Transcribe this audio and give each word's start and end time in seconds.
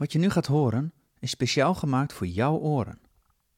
Wat 0.00 0.12
je 0.12 0.18
nu 0.18 0.30
gaat 0.30 0.46
horen 0.46 0.92
is 1.18 1.30
speciaal 1.30 1.74
gemaakt 1.74 2.12
voor 2.12 2.26
jouw 2.26 2.58
oren. 2.58 3.00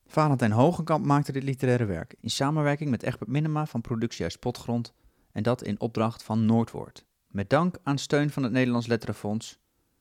Valentijn 0.06 0.52
Hogenkamp 0.52 1.06
maakte 1.06 1.32
dit 1.32 1.42
literaire 1.42 1.84
werk 1.84 2.14
in 2.20 2.30
samenwerking 2.30 2.90
met 2.90 3.02
Egbert 3.02 3.30
Minema 3.30 3.66
van 3.66 3.80
Productiehuis 3.80 4.36
Potgrond 4.36 4.94
en 5.32 5.42
dat 5.42 5.62
in 5.62 5.80
opdracht 5.80 6.22
van 6.22 6.46
Noordwoord. 6.46 7.06
Met 7.26 7.50
dank 7.50 7.78
aan 7.82 7.98
steun 7.98 8.30
van 8.30 8.42
het 8.42 8.52
Nederlands 8.52 8.86
Letterenfonds, 8.86 9.58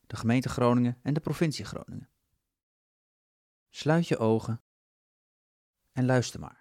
de 0.08 0.16
gemeente 0.16 0.50
Groningen 0.50 0.98
en 1.02 1.14
de 1.14 1.20
provincie 1.20 1.66
Groningen. 1.66 2.10
Sluit 3.70 4.08
je 4.08 4.18
ogen 4.18 4.62
en 5.92 6.05
luister 6.05 6.39
maar. 6.39 6.61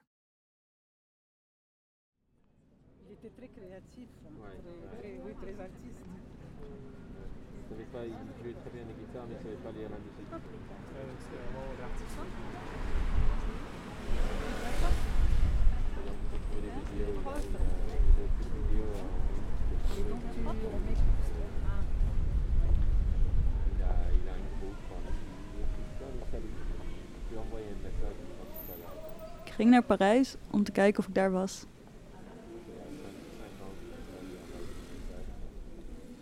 Ik 29.44 29.56
ging 29.56 29.70
naar 29.70 29.82
Parijs 29.82 30.36
om 30.50 30.64
te 30.64 30.72
kijken 30.72 31.00
of 31.00 31.08
ik 31.08 31.14
daar 31.14 31.30
was. 31.30 31.64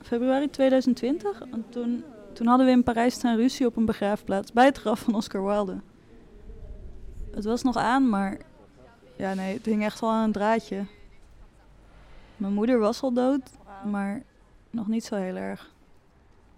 Februari 0.02 0.50
2020. 0.50 1.40
En 1.40 1.64
toen, 1.68 2.04
toen 2.38 2.46
hadden 2.46 2.66
we 2.66 2.72
in 2.72 2.82
Parijs 2.82 3.14
staan 3.14 3.36
ruzie 3.36 3.66
op 3.66 3.76
een 3.76 3.84
begraafplaats 3.84 4.52
bij 4.52 4.64
het 4.64 4.78
graf 4.78 5.00
van 5.00 5.14
Oscar 5.14 5.44
Wilde. 5.44 5.80
Het 7.30 7.44
was 7.44 7.62
nog 7.62 7.76
aan, 7.76 8.08
maar 8.08 8.38
ja, 9.16 9.34
nee, 9.34 9.54
het 9.54 9.64
hing 9.64 9.84
echt 9.84 10.00
wel 10.00 10.10
aan 10.10 10.24
een 10.24 10.32
draadje. 10.32 10.84
Mijn 12.36 12.52
moeder 12.52 12.78
was 12.78 13.02
al 13.02 13.12
dood, 13.12 13.50
maar 13.84 14.22
nog 14.70 14.86
niet 14.86 15.04
zo 15.04 15.16
heel 15.16 15.36
erg. 15.36 15.70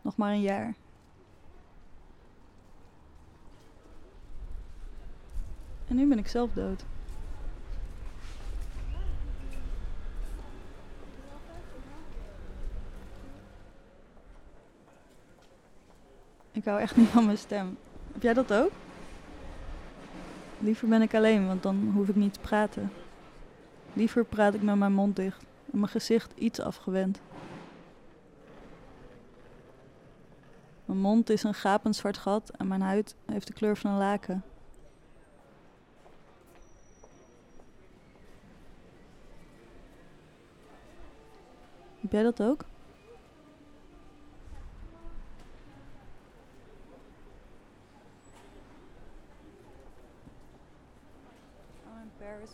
Nog 0.03 0.17
maar 0.17 0.33
een 0.33 0.41
jaar. 0.41 0.75
En 5.89 5.97
nu 5.97 6.09
ben 6.09 6.19
ik 6.19 6.29
zelf 6.29 6.51
dood. 6.53 6.85
Ik 16.53 16.65
hou 16.65 16.81
echt 16.81 16.97
niet 17.01 17.09
van 17.09 17.25
mijn 17.25 17.39
stem. 17.39 17.79
Heb 18.13 18.23
jij 18.23 18.35
dat 18.35 18.53
ook? 18.53 18.71
Liever 20.59 20.89
ben 20.89 21.03
ik 21.03 21.15
alleen, 21.15 21.47
want 21.47 21.63
dan 21.63 21.91
hoef 21.95 22.09
ik 22.09 22.17
niet 22.17 22.33
te 22.33 22.41
praten. 22.41 22.93
Liever 23.93 24.25
praat 24.25 24.55
ik 24.55 24.63
met 24.63 24.77
mijn 24.77 24.93
mond 24.93 25.17
dicht 25.17 25.43
en 25.73 25.79
mijn 25.79 25.91
gezicht 25.91 26.33
iets 26.37 26.61
afgewend. 26.61 27.21
Mijn 30.85 30.99
mond 30.99 31.31
is 31.31 31.43
een 31.43 31.55
gapend 31.55 31.97
zwart 31.97 32.19
gat 32.19 32.51
en 32.51 32.69
mijn 32.69 32.81
huid 32.81 33.15
heeft 33.27 33.47
de 33.47 33.53
kleur 33.53 33.77
van 33.77 33.91
een 33.91 33.99
laken. 33.99 34.43
Heb 42.01 42.13
jij 42.13 42.23
dat 42.23 42.43
ook? 42.43 42.65
Euh, 52.41 52.47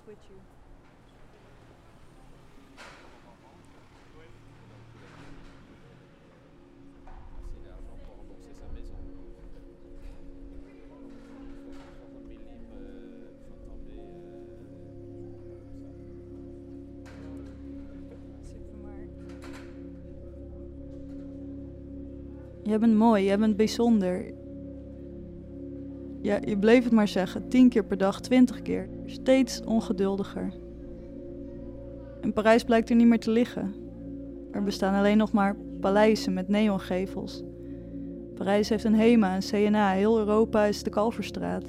sont 18.44 18.60
tombés. 18.70 19.08
Jij 22.62 22.78
bent 22.78 22.94
mooi, 22.94 23.24
jij 23.24 23.38
bent 23.38 23.56
bijzonder. 23.56 24.35
Ja, 26.26 26.38
je 26.44 26.58
bleef 26.58 26.84
het 26.84 26.92
maar 26.92 27.08
zeggen. 27.08 27.48
Tien 27.48 27.68
keer 27.68 27.84
per 27.84 27.96
dag, 27.96 28.20
twintig 28.20 28.62
keer. 28.62 28.88
Steeds 29.04 29.62
ongeduldiger. 29.64 30.52
In 32.20 32.32
Parijs 32.32 32.64
blijkt 32.64 32.90
er 32.90 32.96
niet 32.96 33.06
meer 33.06 33.18
te 33.18 33.30
liggen. 33.30 33.74
Er 34.50 34.62
bestaan 34.62 34.94
alleen 34.94 35.16
nog 35.16 35.32
maar 35.32 35.56
paleizen 35.80 36.32
met 36.32 36.48
neongevels. 36.48 37.42
Parijs 38.34 38.68
heeft 38.68 38.84
een 38.84 38.94
HEMA, 38.94 39.34
een 39.34 39.40
CNA. 39.40 39.90
Heel 39.90 40.18
Europa 40.18 40.64
is 40.64 40.82
de 40.82 40.90
Kalverstraat. 40.90 41.64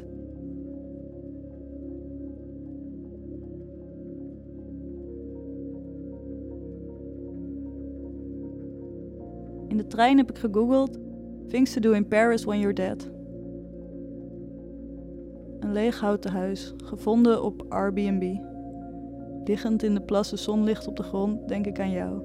In 9.67 9.77
de 9.77 9.87
trein 9.87 10.17
heb 10.17 10.29
ik 10.29 10.37
gegoogeld 10.37 10.97
Things 11.47 11.73
to 11.73 11.79
do 11.79 11.91
in 11.91 12.07
Paris 12.07 12.43
when 12.43 12.59
you're 12.59 12.73
dead. 12.73 13.16
Een 15.67 15.73
leeg 15.73 15.99
houten 15.99 16.31
huis, 16.31 16.73
gevonden 16.83 17.43
op 17.43 17.65
Airbnb. 17.69 18.37
Liggend 19.45 19.83
in 19.83 19.93
de 19.93 20.01
plassen 20.01 20.37
zonlicht 20.37 20.87
op 20.87 20.95
de 20.95 21.03
grond 21.03 21.47
denk 21.47 21.65
ik 21.65 21.79
aan 21.79 21.91
jou. 21.91 22.21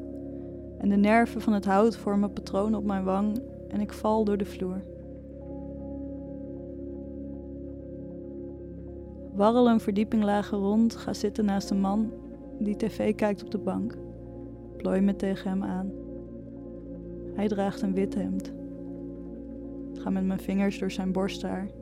En 0.78 0.88
de 0.88 0.96
nerven 0.96 1.40
van 1.40 1.52
het 1.52 1.64
hout 1.64 1.96
vormen 1.96 2.32
patronen 2.32 2.78
op 2.78 2.84
mijn 2.84 3.04
wang 3.04 3.42
en 3.68 3.80
ik 3.80 3.92
val 3.92 4.24
door 4.24 4.36
de 4.36 4.44
vloer. 4.44 4.82
Warrel 9.34 9.68
een 9.68 9.80
verdieping 9.80 10.22
lager 10.22 10.58
rond, 10.58 10.96
ga 10.96 11.12
zitten 11.12 11.44
naast 11.44 11.70
een 11.70 11.80
man 11.80 12.12
die 12.58 12.76
tv 12.76 13.14
kijkt 13.14 13.44
op 13.44 13.50
de 13.50 13.58
bank. 13.58 13.96
Plooi 14.76 15.00
me 15.00 15.16
tegen 15.16 15.50
hem 15.50 15.62
aan. 15.62 15.92
Hij 17.34 17.48
draagt 17.48 17.82
een 17.82 17.94
wit 17.94 18.14
hemd. 18.14 18.52
Ga 19.94 20.10
met 20.10 20.24
mijn 20.24 20.40
vingers 20.40 20.78
door 20.78 20.90
zijn 20.90 21.12
borsthaar. 21.12 21.81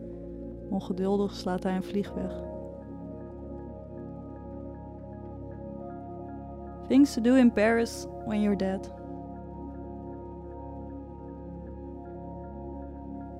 Ongeduldig 0.71 1.35
slaat 1.35 1.63
hij 1.63 1.77
een 1.77 1.83
vlieg 1.83 2.13
weg. 2.13 2.33
Things 6.87 7.15
to 7.15 7.21
do 7.21 7.35
in 7.35 7.53
Paris 7.53 8.07
when 8.27 8.41
you're 8.41 8.57
dead. 8.57 8.93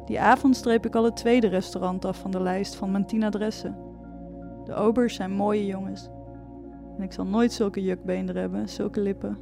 Die 0.05 0.21
avond 0.21 0.57
streep 0.57 0.87
ik 0.87 0.95
al 0.95 1.05
het 1.05 1.17
tweede 1.17 1.47
restaurant 1.47 2.05
af 2.05 2.19
van 2.19 2.31
de 2.31 2.41
lijst 2.41 2.75
van 2.75 2.91
mijn 2.91 3.07
tien 3.07 3.25
adressen. 3.25 3.77
De 4.65 4.75
obers 4.75 5.15
zijn 5.15 5.31
mooie 5.31 5.67
jongens. 5.67 6.11
En 6.97 7.03
ik 7.03 7.13
zal 7.13 7.25
nooit 7.25 7.53
zulke 7.53 7.83
jukbeenderen 7.83 8.41
hebben, 8.41 8.69
zulke 8.69 9.01
lippen. 9.01 9.39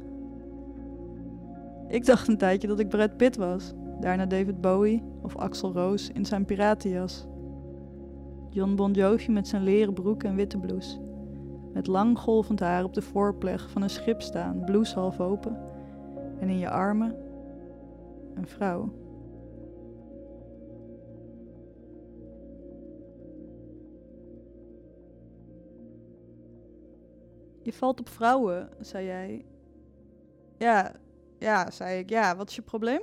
Ik 1.87 2.05
dacht 2.05 2.27
een 2.27 2.37
tijdje 2.37 2.67
dat 2.67 2.79
ik 2.79 2.89
Brad 2.89 3.17
Pitt 3.17 3.35
was. 3.35 3.73
Daarna 3.99 4.25
David 4.25 4.61
Bowie 4.61 5.03
of 5.21 5.35
Axel 5.35 5.73
Rose 5.73 6.13
in 6.13 6.25
zijn 6.25 6.45
piratenjas. 6.45 7.28
John 8.49 8.75
Bon 8.75 8.95
met 9.27 9.47
zijn 9.47 9.63
leren 9.63 9.93
broek 9.93 10.23
en 10.23 10.35
witte 10.35 10.57
blouse. 10.57 10.99
Met 11.73 11.87
lang 11.87 12.19
golvend 12.19 12.59
haar 12.59 12.83
op 12.83 12.93
de 12.93 13.01
voorpleg 13.01 13.69
van 13.69 13.81
een 13.81 13.89
schip 13.89 14.21
staan, 14.21 14.63
blouse 14.65 14.99
half 14.99 15.19
open. 15.19 15.57
En 16.39 16.49
in 16.49 16.57
je 16.57 16.69
armen 16.69 17.15
een 18.35 18.47
vrouw. 18.47 18.91
Je 27.61 27.73
valt 27.73 27.99
op 27.99 28.09
vrouwen, 28.09 28.69
zei 28.79 29.05
jij. 29.05 29.45
Ja, 30.57 30.91
ja, 31.37 31.71
zei 31.71 31.99
ik. 31.99 32.09
Ja, 32.09 32.35
wat 32.35 32.49
is 32.49 32.55
je 32.55 32.61
probleem? 32.61 33.01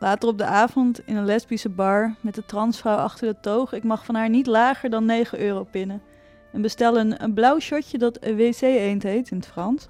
Later 0.00 0.28
op 0.28 0.38
de 0.38 0.44
avond 0.44 1.06
in 1.06 1.16
een 1.16 1.24
lesbische 1.24 1.68
bar 1.68 2.14
met 2.20 2.34
de 2.34 2.44
transvrouw 2.44 2.96
achter 2.96 3.32
de 3.32 3.40
toog. 3.40 3.72
Ik 3.72 3.84
mag 3.84 4.04
van 4.04 4.14
haar 4.14 4.28
niet 4.28 4.46
lager 4.46 4.90
dan 4.90 5.04
9 5.04 5.40
euro 5.40 5.64
pinnen. 5.64 6.02
En 6.52 6.62
bestel 6.62 6.98
een, 6.98 7.22
een 7.22 7.34
blauw 7.34 7.58
shotje 7.58 7.98
dat 7.98 8.24
een 8.24 8.36
wc-eend 8.36 9.02
heet 9.02 9.30
in 9.30 9.36
het 9.36 9.46
Frans. 9.46 9.88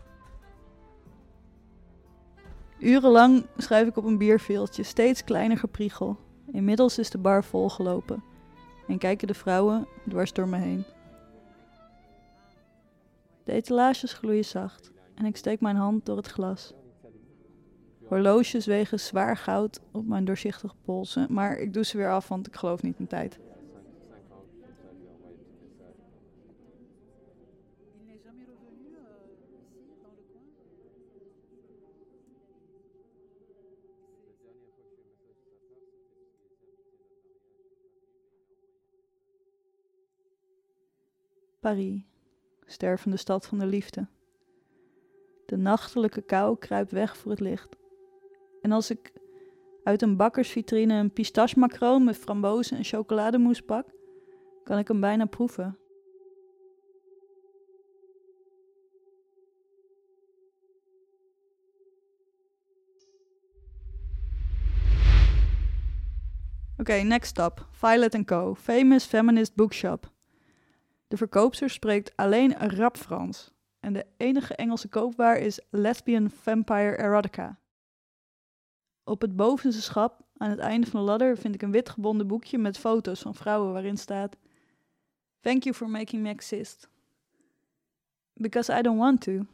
Urenlang 2.79 3.47
schuif 3.57 3.89
ik 3.89 3.97
op 3.97 4.05
een 4.05 4.19
bierveeltje, 4.19 4.83
steeds 4.83 5.25
kleiner 5.25 5.59
gepriegel. 5.59 6.17
Inmiddels 6.53 6.99
is 6.99 7.11
de 7.11 7.19
bar 7.19 7.45
volgelopen 7.45 8.23
en 8.89 8.99
kijken 8.99 9.27
de 9.27 9.35
vrouwen 9.35 9.87
dwars 10.09 10.33
door 10.33 10.49
me 10.49 10.57
heen. 10.57 10.85
De 13.45 13.53
etalages 13.53 14.13
gloeien 14.13 14.45
zacht 14.45 14.91
en 15.15 15.25
ik 15.25 15.37
steek 15.37 15.61
mijn 15.61 15.77
hand 15.77 16.07
door 16.07 16.17
het 16.17 16.27
glas. 16.27 16.75
Horloges 18.09 18.67
wegen 18.67 19.01
zwaar 19.01 19.37
goud 19.37 19.81
op 19.93 20.07
mijn 20.07 20.25
doorzichtige 20.25 20.75
polsen, 20.85 21.27
maar 21.31 21.59
ik 21.59 21.73
doe 21.73 21.85
ze 21.85 21.97
weer 21.97 22.11
af, 22.11 22.29
want 22.29 22.47
ik 22.47 22.57
geloof 22.57 22.83
niet 22.83 22.99
in 22.99 23.07
tijd. 23.07 23.39
Paris, 41.61 42.01
stervende 42.65 43.17
stad 43.17 43.47
van 43.47 43.59
de 43.59 43.67
liefde. 43.67 44.07
De 45.47 45.57
nachtelijke 45.57 46.23
kou 46.23 46.59
kruipt 46.59 46.93
weg 46.93 47.17
voor 47.17 47.31
het 47.31 47.41
licht. 47.41 47.77
En 48.63 48.73
als 48.73 48.91
ik 48.91 49.13
uit 49.85 50.03
een 50.03 50.17
bakkersvitrine 50.17 50.95
een 50.95 51.13
pistache 51.13 51.59
macaron 51.59 52.05
met 52.05 52.17
frambozen 52.17 52.77
en 52.77 52.85
chocolademousse 52.85 53.63
pak, 53.63 53.87
kan 54.65 54.79
ik 54.79 54.89
hem 54.89 55.01
bijna 55.01 55.25
proeven. 55.25 55.79
Oké, 66.79 66.93
next 66.93 67.31
stop. 67.31 67.67
Violet 67.71 68.25
Co. 68.25 68.55
Famous 68.55 69.05
Feminist 69.05 69.55
Bookshop. 69.55 70.11
De 71.09 71.17
verkoopster 71.17 71.71
spreekt 71.71 72.13
alleen 72.17 72.55
rap 72.59 72.97
Frans. 72.97 73.55
En 73.81 73.93
de 73.93 74.07
enige 74.17 74.55
Engelse 74.55 74.89
koopwaar 74.89 75.39
is 75.39 75.61
Lesbian 75.71 76.31
Vampire 76.31 76.99
Erotica. 76.99 77.59
Op 79.09 79.21
het 79.21 79.37
bovenste 79.37 79.83
schap, 79.83 80.21
aan 80.37 80.51
het 80.51 80.59
einde 80.59 80.87
van 80.87 81.01
de 81.01 81.07
ladder, 81.07 81.39
vind 81.39 81.55
ik 81.55 81.63
een 81.63 81.71
wit 81.71 81.89
gebonden 81.89 82.27
boekje 82.27 82.59
met 82.59 82.79
foto's 82.79 83.21
van 83.21 83.35
vrouwen 83.35 83.73
waarin 83.73 83.97
staat: 83.97 84.37
Thank 85.41 85.63
you 85.63 85.75
for 85.75 85.89
making 85.89 86.23
me 86.23 86.29
exist. 86.29 86.89
Because 88.33 88.79
I 88.79 88.83
don't 88.83 88.99
want 88.99 89.21
to. 89.21 89.47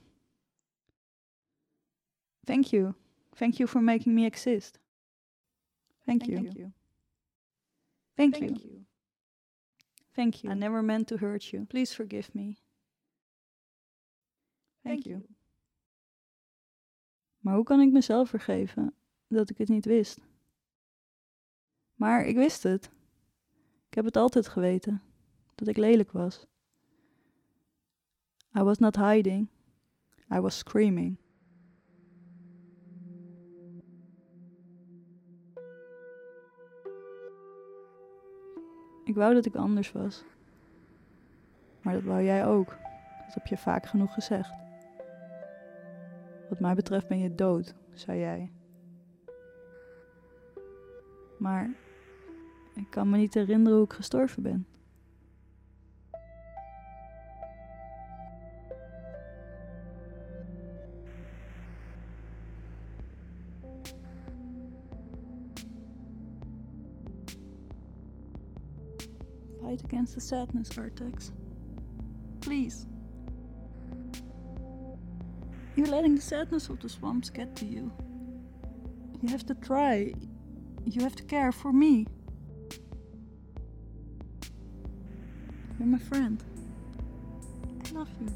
Thank 2.45 2.65
you. 2.65 2.95
Thank 3.31 3.55
you 3.55 3.69
for 3.69 3.83
making 3.83 4.15
me 4.15 4.25
exist. 4.25 4.79
Thank 6.05 6.23
you. 6.23 6.37
Thank 8.15 8.37
you. 8.37 8.85
Thank 10.13 10.35
you. 10.35 10.53
I 10.53 10.57
never 10.57 10.83
meant 10.83 11.07
to 11.07 11.17
hurt 11.17 11.51
you. 11.51 11.65
Please 11.65 11.95
forgive 11.95 12.31
me. 12.33 12.57
Thank 14.83 15.05
you. 15.05 15.27
Maar 17.39 17.55
hoe 17.55 17.65
kan 17.65 17.81
ik 17.81 17.93
mezelf 17.93 18.29
vergeven 18.29 18.95
dat 19.35 19.51
ik 19.51 19.59
het 19.59 19.69
niet 19.69 19.85
wist? 19.85 20.19
Maar 21.95 22.25
ik 22.27 22.37
wist 22.37 22.63
het. 22.63 22.91
Ik 23.89 23.95
heb 23.95 24.05
het 24.05 24.17
altijd 24.17 24.49
geweten. 24.49 25.03
Dat 25.55 25.69
ik 25.69 25.77
lelijk 25.77 26.13
was. 26.13 26.47
I 28.59 28.63
was 28.63 28.79
not 28.79 28.97
hiding. 28.97 29.49
I 30.33 30.41
was 30.41 30.59
screaming. 30.59 31.17
Ik 39.05 39.15
wou 39.15 39.35
dat 39.35 39.47
ik 39.47 39.55
anders 39.55 39.93
was. 39.93 40.25
Maar 41.83 41.95
dat 41.95 42.03
wou 42.03 42.23
jij 42.23 42.47
ook. 42.47 42.69
Dat 43.25 43.35
heb 43.35 43.47
je 43.47 43.57
vaak 43.57 43.87
genoeg 43.87 44.15
gezegd. 44.15 44.53
Wat 46.49 46.61
mij 46.61 46.75
betreft 46.75 47.09
ben 47.09 47.19
je 47.19 47.35
dood, 47.35 47.75
zei 47.93 48.19
jij. 48.19 48.53
Maar 51.45 51.71
ik 52.75 52.91
kan 52.91 53.11
me 53.11 53.17
niet 53.17 53.35
herinneren 53.35 53.77
hoe 53.77 53.87
ik 53.87 53.93
gestorven 53.93 54.43
ben. 54.43 54.67
Fight 69.61 69.85
against 69.85 70.13
the 70.13 70.21
sadness, 70.21 70.79
Artex. 70.79 71.31
Please. 72.39 72.87
You're 75.75 75.91
letting 75.91 76.17
the 76.17 76.23
sadness 76.23 76.71
of 76.71 76.79
the 76.79 76.89
swamps 76.89 77.31
get 77.33 77.57
to 77.57 77.67
you. 77.67 77.91
You 79.21 79.31
have 79.31 79.45
to 79.45 79.55
try. 79.61 80.15
You 80.87 81.03
have 81.03 81.17
to 81.17 81.25
care 81.25 81.51
for 81.51 81.73
me. 81.73 82.07
You're 85.79 85.89
my 85.89 85.99
friend. 85.99 86.43
I 87.87 87.93
love 87.93 88.09
you. 88.21 88.29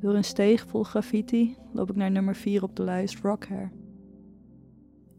Door 0.00 0.14
een 0.14 0.24
steeg 0.24 0.66
vol 0.66 0.82
graffiti 0.82 1.56
loop 1.72 1.90
ik 1.90 1.96
naar 1.96 2.10
nummer 2.10 2.34
4 2.34 2.62
op 2.62 2.76
de 2.76 2.82
lijst 2.82 3.18
Rockhair. 3.18 3.70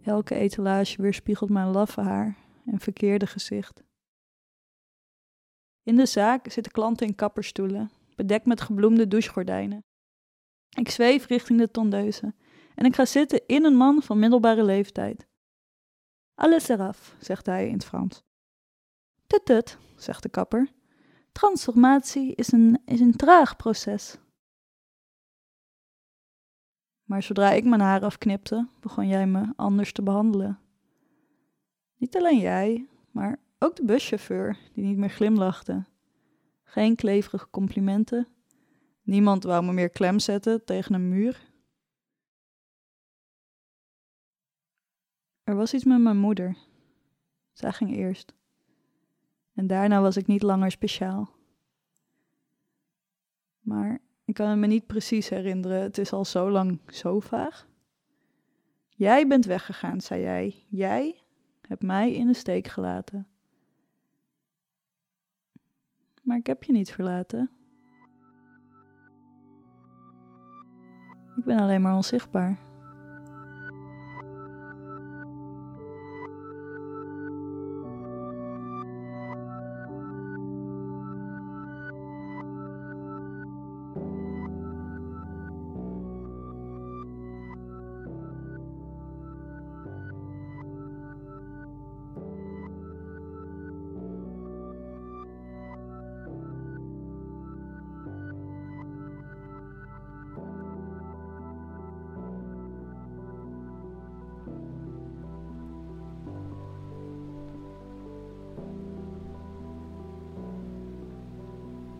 Elke 0.07 0.35
etalage 0.35 1.01
weerspiegelt 1.01 1.49
mijn 1.49 1.67
laffe 1.67 2.01
haar 2.01 2.37
en 2.65 2.79
verkeerde 2.79 3.27
gezicht. 3.27 3.83
In 5.83 5.95
de 5.95 6.05
zaak 6.05 6.51
zitten 6.51 6.71
klanten 6.71 7.07
in 7.07 7.15
kapperstoelen, 7.15 7.91
bedekt 8.15 8.45
met 8.45 8.61
gebloemde 8.61 9.07
douchegordijnen. 9.07 9.85
Ik 10.77 10.89
zweef 10.89 11.25
richting 11.25 11.59
de 11.59 11.71
tondeuze 11.71 12.33
en 12.75 12.85
ik 12.85 12.95
ga 12.95 13.05
zitten 13.05 13.41
in 13.45 13.63
een 13.63 13.75
man 13.75 14.01
van 14.01 14.19
middelbare 14.19 14.63
leeftijd. 14.63 15.27
Alles 16.33 16.67
eraf, 16.67 17.15
zegt 17.19 17.45
hij 17.45 17.67
in 17.67 17.73
het 17.73 17.85
Frans. 17.85 18.23
Tut 19.25 19.45
tut, 19.45 19.77
zegt 19.95 20.23
de 20.23 20.29
kapper. 20.29 20.71
Transformatie 21.31 22.35
is 22.35 22.51
een, 22.51 22.81
is 22.85 22.99
een 22.99 23.15
traag 23.15 23.55
proces. 23.55 24.17
Maar 27.07 27.23
zodra 27.23 27.51
ik 27.51 27.63
mijn 27.63 27.81
haar 27.81 28.03
afknipte, 28.03 28.67
begon 28.79 29.07
jij 29.07 29.27
me 29.27 29.53
anders 29.55 29.91
te 29.91 30.01
behandelen. 30.01 30.59
Niet 31.97 32.17
alleen 32.17 32.39
jij, 32.39 32.87
maar 33.11 33.39
ook 33.59 33.75
de 33.75 33.85
buschauffeur, 33.85 34.57
die 34.73 34.83
niet 34.83 34.97
meer 34.97 35.09
glimlachte. 35.09 35.85
Geen 36.63 36.95
kleverige 36.95 37.49
complimenten. 37.49 38.27
Niemand 39.01 39.43
wou 39.43 39.65
me 39.65 39.73
meer 39.73 39.89
klem 39.89 40.19
zetten 40.19 40.65
tegen 40.65 40.95
een 40.95 41.09
muur. 41.09 41.45
Er 45.43 45.55
was 45.55 45.73
iets 45.73 45.83
met 45.83 46.01
mijn 46.01 46.17
moeder. 46.17 46.57
Zij 47.51 47.71
ging 47.71 47.95
eerst. 47.95 48.33
En 49.53 49.67
daarna 49.67 50.01
was 50.01 50.17
ik 50.17 50.27
niet 50.27 50.41
langer 50.41 50.71
speciaal. 50.71 51.29
Maar 53.59 54.01
ik 54.27 54.33
kan 54.33 54.49
het 54.49 54.57
me 54.57 54.67
niet 54.67 54.87
precies 54.87 55.29
herinneren. 55.29 55.81
Het 55.81 55.97
is 55.97 56.13
al 56.13 56.25
zo 56.25 56.49
lang 56.49 56.79
zo 56.87 57.19
vaag. 57.19 57.67
Jij 58.89 59.27
bent 59.27 59.45
weggegaan, 59.45 60.01
zei 60.01 60.21
jij. 60.21 60.65
Jij 60.67 61.21
hebt 61.61 61.83
mij 61.83 62.13
in 62.13 62.27
de 62.27 62.33
steek 62.33 62.67
gelaten. 62.67 63.27
Maar 66.21 66.37
ik 66.37 66.47
heb 66.47 66.63
je 66.63 66.71
niet 66.71 66.91
verlaten. 66.91 67.49
Ik 71.35 71.43
ben 71.43 71.59
alleen 71.59 71.81
maar 71.81 71.95
onzichtbaar. 71.95 72.66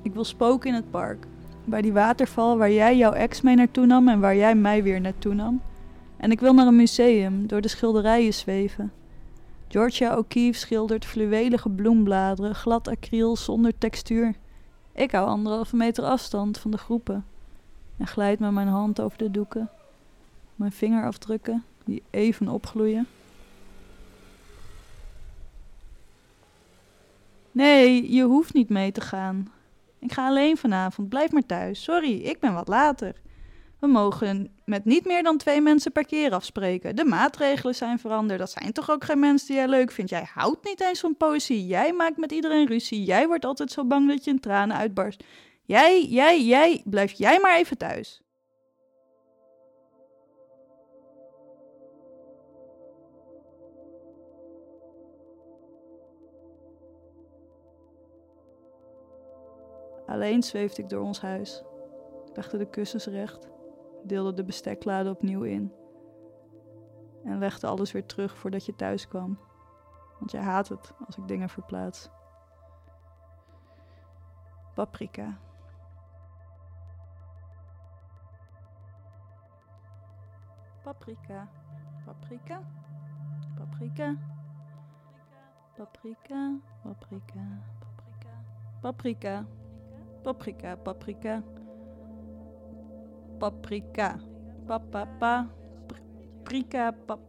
Ik 0.07 0.13
wil 0.13 0.23
spoken 0.23 0.69
in 0.69 0.75
het 0.75 0.91
park. 0.91 1.25
bij 1.65 1.81
die 1.81 1.93
waterval 1.93 2.57
waar 2.57 2.71
jij 2.71 2.97
jouw 2.97 3.11
ex 3.11 3.41
mee 3.41 3.55
naartoe 3.55 3.85
nam 3.85 4.07
en 4.07 4.19
waar 4.19 4.35
jij 4.35 4.55
mij 4.55 4.83
weer 4.83 5.01
naartoe 5.01 5.33
nam. 5.33 5.61
En 6.17 6.31
ik 6.31 6.39
wil 6.39 6.53
naar 6.53 6.67
een 6.67 6.75
museum, 6.75 7.47
door 7.47 7.61
de 7.61 7.67
schilderijen 7.67 8.33
zweven. 8.33 8.91
Georgia 9.67 10.17
O'Keeffe 10.17 10.59
schildert 10.59 11.05
fluwelige 11.05 11.69
bloembladeren, 11.69 12.55
glad 12.55 12.87
acryl 12.87 13.35
zonder 13.35 13.77
textuur. 13.77 14.35
Ik 14.91 15.11
hou 15.11 15.27
anderhalve 15.27 15.75
meter 15.75 16.03
afstand 16.03 16.57
van 16.57 16.71
de 16.71 16.77
groepen 16.77 17.25
en 17.97 18.07
glijd 18.07 18.39
met 18.39 18.51
mijn 18.51 18.67
hand 18.67 19.01
over 19.01 19.17
de 19.17 19.31
doeken. 19.31 19.69
Mijn 20.55 20.71
vingerafdrukken, 20.71 21.63
die 21.85 22.03
even 22.09 22.47
opgloeien. 22.47 23.07
Nee, 27.51 28.13
je 28.13 28.23
hoeft 28.23 28.53
niet 28.53 28.69
mee 28.69 28.91
te 28.91 29.01
gaan. 29.01 29.55
Ik 30.07 30.13
ga 30.13 30.27
alleen 30.27 30.57
vanavond, 30.57 31.09
blijf 31.09 31.31
maar 31.31 31.45
thuis. 31.45 31.83
Sorry, 31.83 32.21
ik 32.21 32.39
ben 32.39 32.53
wat 32.53 32.67
later. 32.67 33.13
We 33.79 33.87
mogen 33.87 34.51
met 34.65 34.85
niet 34.85 35.05
meer 35.05 35.23
dan 35.23 35.37
twee 35.37 35.61
mensen 35.61 35.91
per 35.91 36.05
keer 36.05 36.31
afspreken. 36.31 36.95
De 36.95 37.05
maatregelen 37.05 37.75
zijn 37.75 37.99
veranderd. 37.99 38.39
Dat 38.39 38.51
zijn 38.51 38.71
toch 38.71 38.91
ook 38.91 39.03
geen 39.03 39.19
mensen 39.19 39.47
die 39.47 39.55
jij 39.55 39.67
leuk 39.67 39.91
vindt. 39.91 40.11
Jij 40.11 40.29
houdt 40.33 40.65
niet 40.65 40.81
eens 40.81 40.99
van 40.99 41.17
poëzie. 41.17 41.65
Jij 41.65 41.93
maakt 41.93 42.17
met 42.17 42.31
iedereen 42.31 42.67
ruzie. 42.67 43.03
Jij 43.03 43.27
wordt 43.27 43.45
altijd 43.45 43.71
zo 43.71 43.85
bang 43.85 44.07
dat 44.07 44.23
je 44.23 44.31
in 44.31 44.39
tranen 44.39 44.77
uitbarst. 44.77 45.23
Jij, 45.63 46.05
jij, 46.05 46.43
jij, 46.43 46.81
blijf 46.85 47.11
jij 47.11 47.39
maar 47.39 47.55
even 47.55 47.77
thuis. 47.77 48.21
Alleen 60.17 60.43
zweefde 60.43 60.81
ik 60.81 60.89
door 60.89 61.01
ons 61.01 61.21
huis, 61.21 61.63
legde 62.33 62.57
de 62.57 62.69
kussens 62.69 63.05
recht, 63.05 63.49
deelde 64.03 64.33
de 64.33 64.43
besteklade 64.43 65.09
opnieuw 65.09 65.43
in 65.43 65.73
en 67.23 67.37
legde 67.37 67.67
alles 67.67 67.91
weer 67.91 68.05
terug 68.05 68.37
voordat 68.37 68.65
je 68.65 68.75
thuis 68.75 69.07
kwam. 69.07 69.39
Want 70.19 70.31
jij 70.31 70.41
haat 70.41 70.67
het 70.67 70.93
als 71.05 71.17
ik 71.17 71.27
dingen 71.27 71.49
verplaats. 71.49 72.09
Paprika. 74.73 75.37
Paprika. 80.83 81.49
Paprika. 82.05 82.63
Paprika. 83.55 84.15
Paprika. 85.75 86.59
Paprika. 86.83 87.51
Paprika. 87.79 88.43
Paprika. 88.81 89.45
Paprika. 90.21 90.75
Paprika. 90.75 91.43
Paprika. 93.37 94.19
Papapa. 94.65 95.47
Paprika. 95.87 96.91
Pap. 97.05 97.19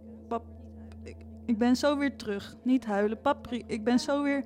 Ik, 1.45 1.59
ben 1.59 1.76
zo 1.76 1.97
weer 1.97 2.16
terug. 2.16 2.57
Niet 2.62 2.85
huilen. 2.85 3.21
Papri. 3.21 3.64
Ik 3.66 3.85
ben 3.85 3.99
zo 3.99 4.23
weer. 4.23 4.45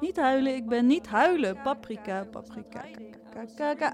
Niet 0.00 0.16
huilen. 0.16 0.54
Ik 0.54 0.68
ben 0.68 0.86
niet 0.86 1.06
huilen. 1.06 1.62
Paprika. 1.62 2.24
Paprika. 2.24 2.84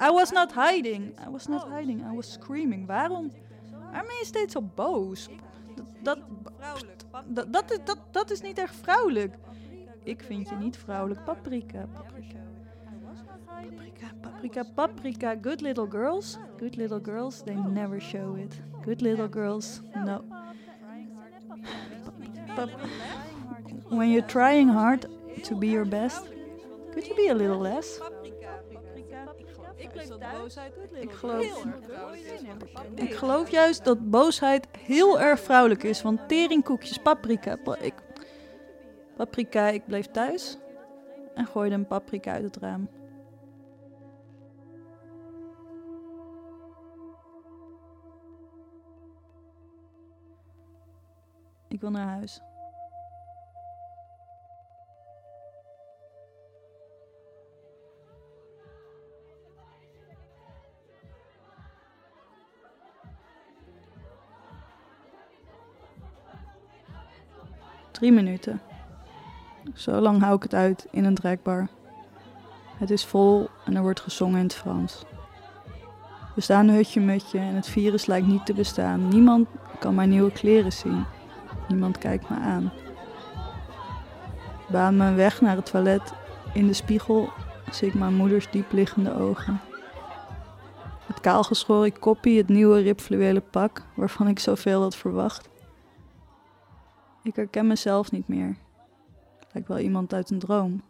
I 0.08 0.12
was 0.12 0.30
not 0.30 0.54
hiding. 0.54 1.18
I 1.26 1.30
was 1.30 1.46
not 1.46 1.68
hiding. 1.68 2.12
I 2.12 2.14
was 2.14 2.32
screaming. 2.32 2.86
Waarom? 2.86 3.30
Waarom 3.70 4.06
ben 4.06 4.16
je 4.18 4.24
steeds 4.24 4.52
zo 4.52 4.62
boos? 4.62 5.28
Dat, 6.02 6.18
dat, 7.26 7.48
dat, 7.48 7.80
dat, 7.84 7.98
dat 8.10 8.30
is 8.30 8.40
niet 8.40 8.58
erg 8.58 8.74
vrouwelijk. 8.74 9.34
Ik 10.02 10.22
vind 10.22 10.48
je 10.48 10.54
niet 10.54 10.76
vrouwelijk. 10.76 11.24
Paprika, 11.24 11.86
paprika. 11.94 12.38
Paprika, 13.58 14.14
paprika, 14.22 14.64
paprika. 14.64 15.36
Good 15.36 15.62
little 15.62 15.86
girls. 15.86 16.38
Good 16.58 16.76
little 16.76 17.00
girls, 17.00 17.42
they 17.42 17.54
never 17.54 18.00
show 18.00 18.36
it. 18.36 18.54
Good 18.84 19.00
little 19.00 19.28
girls, 19.28 19.80
no. 19.94 20.24
When 23.88 24.10
you're 24.10 24.26
trying 24.26 24.68
hard 24.68 25.06
to 25.42 25.56
be 25.56 25.66
your 25.66 25.84
best, 25.84 26.22
could 26.92 27.06
you 27.06 27.14
be 27.14 27.28
a 27.28 27.34
little 27.34 27.58
less? 27.58 28.00
Ik 31.00 31.12
geloof, 31.12 31.64
ik 32.94 33.14
geloof 33.14 33.50
juist 33.50 33.84
dat 33.84 34.10
boosheid 34.10 34.66
heel 34.78 35.20
erg 35.20 35.40
vrouwelijk 35.40 35.82
is. 35.82 36.02
Want 36.02 36.28
teringkoekjes, 36.28 36.98
paprika. 36.98 37.56
Pa 37.56 37.76
ik, 37.80 37.94
paprika, 39.16 39.68
ik 39.68 39.86
bleef 39.86 40.06
thuis 40.06 40.58
en 41.34 41.46
gooide 41.46 41.74
een 41.74 41.86
paprika 41.86 42.32
uit 42.32 42.44
het 42.44 42.56
raam. 42.56 42.88
Ik 51.78 51.84
wil 51.84 51.92
naar 51.92 52.06
huis. 52.06 52.40
Drie 67.90 68.12
minuten. 68.12 68.60
Zo 69.74 70.00
lang 70.00 70.20
hou 70.20 70.36
ik 70.36 70.42
het 70.42 70.54
uit 70.54 70.86
in 70.90 71.04
een 71.04 71.14
trekbar. 71.14 71.68
Het 72.76 72.90
is 72.90 73.04
vol 73.04 73.48
en 73.64 73.76
er 73.76 73.82
wordt 73.82 74.00
gezongen 74.00 74.38
in 74.38 74.44
het 74.44 74.54
Frans. 74.54 75.04
We 76.34 76.40
staan 76.40 76.68
hutje-mutje 76.68 77.38
en 77.38 77.54
het 77.54 77.68
virus 77.68 78.06
lijkt 78.06 78.26
niet 78.26 78.46
te 78.46 78.54
bestaan. 78.54 79.08
Niemand 79.08 79.48
kan 79.78 79.94
mijn 79.94 80.08
nieuwe 80.08 80.32
kleren 80.32 80.72
zien. 80.72 81.04
Niemand 81.68 81.98
kijkt 81.98 82.28
me 82.28 82.36
aan. 82.36 82.72
Baan 84.68 84.96
mijn 84.96 85.14
weg 85.14 85.40
naar 85.40 85.56
het 85.56 85.70
toilet. 85.70 86.12
In 86.52 86.66
de 86.66 86.72
spiegel 86.72 87.32
zie 87.70 87.88
ik 87.88 87.94
mijn 87.94 88.14
moeders 88.14 88.50
diepliggende 88.50 89.14
ogen. 89.14 89.60
Het 91.06 91.20
kaalgeschoren 91.20 91.98
koppie, 91.98 92.38
het 92.38 92.48
nieuwe 92.48 92.80
ribfluwelen 92.80 93.50
pak 93.50 93.82
waarvan 93.94 94.28
ik 94.28 94.38
zoveel 94.38 94.82
had 94.82 94.96
verwacht. 94.96 95.48
Ik 97.22 97.36
herken 97.36 97.66
mezelf 97.66 98.10
niet 98.10 98.28
meer. 98.28 98.56
Lijkt 99.52 99.68
wel 99.68 99.78
iemand 99.78 100.14
uit 100.14 100.30
een 100.30 100.38
droom. 100.38 100.82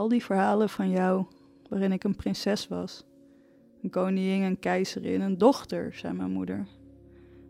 Al 0.00 0.08
die 0.08 0.24
verhalen 0.24 0.68
van 0.68 0.90
jou, 0.90 1.24
waarin 1.68 1.92
ik 1.92 2.04
een 2.04 2.16
prinses 2.16 2.68
was. 2.68 3.04
Een 3.82 3.90
koningin, 3.90 4.42
een 4.42 4.58
keizerin, 4.58 5.20
een 5.20 5.38
dochter, 5.38 5.94
zei 5.94 6.14
mijn 6.14 6.30
moeder. 6.30 6.66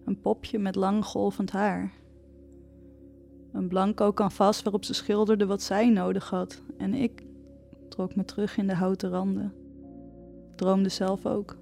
Een 0.04 0.20
popje 0.20 0.58
met 0.58 0.74
lang 0.74 1.04
golvend 1.04 1.50
haar. 1.50 1.92
Een 3.52 3.68
blanco 3.68 4.12
canvas 4.12 4.62
waarop 4.62 4.84
ze 4.84 4.94
schilderde 4.94 5.46
wat 5.46 5.62
zij 5.62 5.90
nodig 5.90 6.30
had. 6.30 6.62
En 6.76 6.94
ik 6.94 7.26
trok 7.88 8.16
me 8.16 8.24
terug 8.24 8.56
in 8.56 8.66
de 8.66 8.74
houten 8.74 9.10
randen. 9.10 9.54
Droomde 10.56 10.88
zelf 10.88 11.26
ook. 11.26 11.56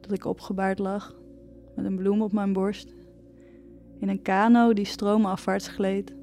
Dat 0.00 0.12
ik 0.12 0.24
opgebaard 0.24 0.78
lag, 0.78 1.14
met 1.76 1.84
een 1.84 1.96
bloem 1.96 2.22
op 2.22 2.32
mijn 2.32 2.52
borst. 2.52 2.94
In 3.98 4.08
een 4.08 4.22
kano 4.22 4.72
die 4.72 4.84
stroomafwaarts 4.84 5.68
gleed 5.68 6.14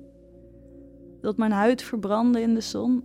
dat 1.22 1.38
mijn 1.38 1.51
huid 1.51 1.82
verbrandde 1.82 2.42
in 2.42 2.54
de 2.54 2.62
zon 2.62 3.04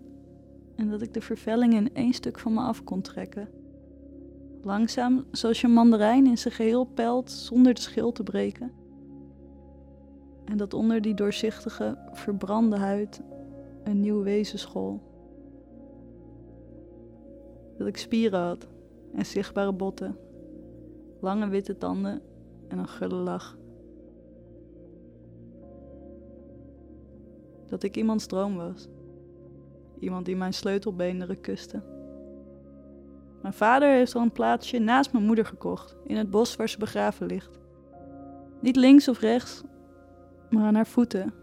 en 0.76 0.90
dat 0.90 1.02
ik 1.02 1.14
de 1.14 1.20
vervelling 1.20 1.74
in 1.74 1.94
één 1.94 2.12
stuk 2.12 2.38
van 2.38 2.54
me 2.54 2.60
af 2.60 2.84
kon 2.84 3.00
trekken. 3.00 3.48
Langzaam, 4.62 5.24
zoals 5.30 5.60
je 5.60 5.66
een 5.66 5.72
mandarijn 5.72 6.26
in 6.26 6.38
zijn 6.38 6.54
geheel 6.54 6.84
pelt 6.84 7.30
zonder 7.30 7.74
de 7.74 7.80
schil 7.80 8.12
te 8.12 8.22
breken. 8.22 8.72
En 10.44 10.56
dat 10.56 10.74
onder 10.74 11.00
die 11.00 11.14
doorzichtige, 11.14 11.98
verbrande 12.12 12.76
huid 12.76 13.20
een 13.84 14.00
nieuw 14.00 14.22
wezen 14.22 14.58
school. 14.58 15.00
Dat 17.78 17.86
ik 17.86 17.96
spieren 17.96 18.40
had 18.40 18.66
en 19.14 19.26
zichtbare 19.26 19.72
botten, 19.72 20.16
lange 21.20 21.48
witte 21.48 21.78
tanden 21.78 22.22
en 22.68 22.78
een 22.78 22.88
gulle 22.88 23.14
lach. 23.14 23.56
Dat 27.68 27.82
ik 27.82 27.96
iemands 27.96 28.26
droom 28.26 28.56
was. 28.56 28.88
Iemand 29.98 30.26
die 30.26 30.36
mijn 30.36 30.54
sleutelbeenderen 30.54 31.40
kuste. 31.40 31.82
Mijn 33.42 33.54
vader 33.54 33.88
heeft 33.88 34.14
al 34.14 34.22
een 34.22 34.32
plaatsje 34.32 34.78
naast 34.78 35.12
mijn 35.12 35.24
moeder 35.24 35.46
gekocht, 35.46 35.96
in 36.04 36.16
het 36.16 36.30
bos 36.30 36.56
waar 36.56 36.68
ze 36.68 36.78
begraven 36.78 37.26
ligt. 37.26 37.58
Niet 38.60 38.76
links 38.76 39.08
of 39.08 39.20
rechts, 39.20 39.62
maar 40.50 40.64
aan 40.64 40.74
haar 40.74 40.86
voeten, 40.86 41.34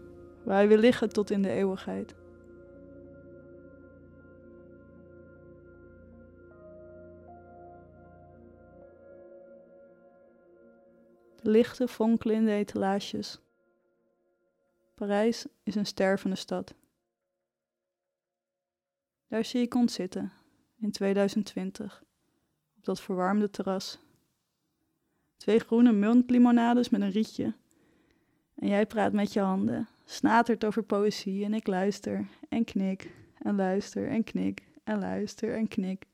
waar 0.44 0.56
hij 0.56 0.68
wil 0.68 0.78
liggen 0.78 1.08
tot 1.08 1.30
in 1.30 1.42
de 1.42 1.50
eeuwigheid. 1.50 2.14
Lichten 11.42 11.88
fonkelen 11.88 12.36
in 12.36 12.44
de 12.44 12.52
etalages. 12.52 13.43
Parijs 15.06 15.46
is 15.62 15.74
een 15.74 15.86
stervende 15.86 16.36
stad. 16.36 16.74
Daar 19.26 19.44
zie 19.44 19.62
ik 19.62 19.74
ons 19.74 19.94
zitten, 19.94 20.32
in 20.76 20.90
2020, 20.90 22.04
op 22.76 22.84
dat 22.84 23.00
verwarmde 23.00 23.50
terras. 23.50 23.98
Twee 25.36 25.58
groene 25.58 25.92
muntlimonades 25.92 26.88
met 26.88 27.00
een 27.00 27.10
rietje. 27.10 27.54
En 28.54 28.68
jij 28.68 28.86
praat 28.86 29.12
met 29.12 29.32
je 29.32 29.40
handen, 29.40 29.88
snatert 30.04 30.64
over 30.64 30.82
poëzie 30.82 31.44
en 31.44 31.54
ik 31.54 31.66
luister 31.66 32.28
en 32.48 32.64
knik 32.64 33.10
en 33.38 33.56
luister 33.56 34.08
en 34.08 34.24
knik 34.24 34.62
en 34.84 34.98
luister 34.98 35.54
en 35.54 35.68
knik 35.68 36.06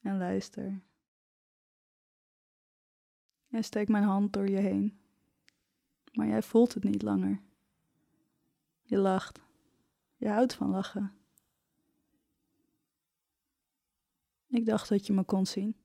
en 0.00 0.18
luister. 0.18 0.80
En 3.50 3.64
steek 3.64 3.88
mijn 3.88 4.04
hand 4.04 4.32
door 4.32 4.48
je 4.48 4.58
heen. 4.58 4.98
Maar 6.12 6.26
jij 6.26 6.42
voelt 6.42 6.74
het 6.74 6.84
niet 6.84 7.02
langer. 7.02 7.46
Je 8.88 8.98
lacht. 8.98 9.40
Je 10.16 10.28
houdt 10.28 10.54
van 10.54 10.70
lachen. 10.70 11.12
Ik 14.46 14.66
dacht 14.66 14.88
dat 14.88 15.06
je 15.06 15.12
me 15.12 15.24
kon 15.24 15.46
zien. 15.46 15.76